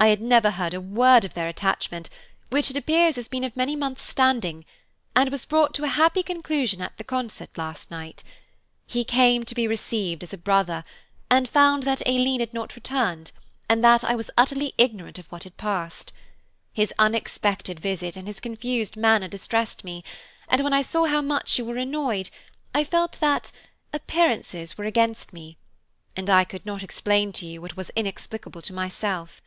I 0.00 0.08
had 0.08 0.20
never 0.20 0.50
heard 0.50 0.74
a 0.74 0.82
word 0.82 1.24
of 1.24 1.32
their 1.32 1.48
attachment, 1.48 2.10
which 2.50 2.68
it 2.68 2.76
appears 2.76 3.16
has 3.16 3.26
been 3.26 3.42
of 3.42 3.56
many 3.56 3.74
months' 3.74 4.02
standing, 4.06 4.66
and 5.16 5.30
was 5.30 5.46
brought 5.46 5.72
to 5.76 5.84
a 5.84 5.88
happy 5.88 6.22
conclusion 6.22 6.82
at 6.82 6.94
the 6.98 7.04
concert 7.04 7.56
last 7.56 7.90
night. 7.90 8.22
He 8.86 9.02
came 9.02 9.44
to 9.44 9.54
be 9.54 9.66
received 9.66 10.22
as 10.22 10.34
a 10.34 10.36
brother, 10.36 10.84
and 11.30 11.48
found 11.48 11.84
that 11.84 12.06
Aileen 12.06 12.40
had 12.40 12.52
not 12.52 12.76
returned, 12.76 13.32
and 13.66 13.82
that 13.82 14.04
I 14.04 14.14
was 14.14 14.30
utterly 14.36 14.74
ignorant 14.76 15.18
of 15.18 15.24
what 15.32 15.44
had 15.44 15.54
occurred. 15.54 16.12
His 16.74 16.92
unexpected 16.98 17.80
visit 17.80 18.14
and 18.14 18.28
his 18.28 18.40
confused 18.40 18.98
manner 18.98 19.26
distressed 19.26 19.84
me, 19.84 20.04
and 20.50 20.60
when 20.62 20.74
I 20.74 20.82
saw 20.82 21.06
how 21.06 21.22
much 21.22 21.56
you 21.56 21.64
were 21.64 21.78
annoyed, 21.78 22.28
I 22.74 22.84
felt 22.84 23.12
that 23.20 23.52
'appearances 23.90 24.76
were 24.76 24.84
against 24.84 25.32
me,' 25.32 25.56
and 26.14 26.28
I 26.28 26.44
could 26.44 26.66
not 26.66 26.82
explain 26.82 27.32
to 27.34 27.46
you 27.46 27.62
what 27.62 27.74
was 27.78 27.90
inexplicable 27.96 28.60
to 28.60 28.74
myself. 28.74 29.40